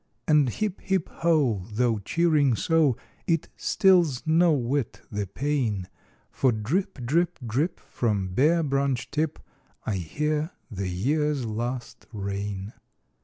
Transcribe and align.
And 0.27 0.49
hip, 0.49 0.81
hip, 0.81 1.09
ho! 1.17 1.61
though 1.71 1.99
cheering 1.99 2.55
so, 2.55 2.97
It 3.27 3.49
stills 3.55 4.25
no 4.25 4.51
whit 4.51 4.99
the 5.11 5.27
pain; 5.27 5.87
For 6.31 6.51
drip, 6.51 7.05
drip, 7.05 7.37
drip, 7.45 7.79
from 7.79 8.29
bare 8.29 8.63
branch 8.63 9.11
tip, 9.11 9.37
I 9.85 9.97
hear 9.97 10.53
the 10.71 10.87
year's 10.87 11.45
last 11.45 12.07
rain. 12.11 12.73